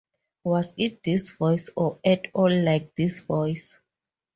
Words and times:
Was 0.43 0.73
it 0.79 1.03
this 1.03 1.29
voice, 1.29 1.69
or 1.75 1.99
at 2.03 2.25
all 2.33 2.51
like 2.51 2.95
this 2.95 3.19
voice? 3.19 3.77